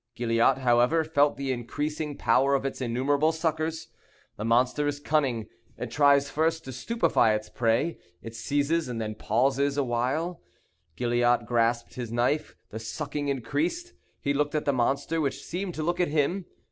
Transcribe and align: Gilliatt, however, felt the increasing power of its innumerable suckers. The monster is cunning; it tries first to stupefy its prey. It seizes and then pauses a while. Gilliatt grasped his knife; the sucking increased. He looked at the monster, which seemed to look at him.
Gilliatt, 0.15 0.57
however, 0.57 1.03
felt 1.03 1.37
the 1.37 1.51
increasing 1.51 2.17
power 2.17 2.55
of 2.55 2.65
its 2.65 2.81
innumerable 2.81 3.31
suckers. 3.31 3.89
The 4.35 4.43
monster 4.43 4.87
is 4.87 4.99
cunning; 4.99 5.45
it 5.77 5.91
tries 5.91 6.27
first 6.27 6.65
to 6.65 6.73
stupefy 6.73 7.35
its 7.35 7.49
prey. 7.51 7.99
It 8.23 8.33
seizes 8.33 8.87
and 8.87 8.99
then 8.99 9.13
pauses 9.13 9.77
a 9.77 9.83
while. 9.83 10.41
Gilliatt 10.95 11.45
grasped 11.45 11.93
his 11.93 12.11
knife; 12.11 12.55
the 12.71 12.79
sucking 12.79 13.27
increased. 13.27 13.93
He 14.19 14.33
looked 14.33 14.55
at 14.55 14.65
the 14.65 14.73
monster, 14.73 15.21
which 15.21 15.43
seemed 15.45 15.75
to 15.75 15.83
look 15.83 15.99
at 15.99 16.07
him. 16.07 16.45